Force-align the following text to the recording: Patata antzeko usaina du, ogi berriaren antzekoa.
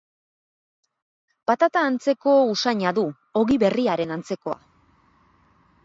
Patata 1.51 1.83
antzeko 1.91 2.35
usaina 2.55 2.97
du, 3.01 3.07
ogi 3.45 3.61
berriaren 3.67 4.17
antzekoa. 4.19 4.61